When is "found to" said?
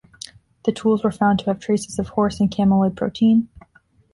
1.11-1.45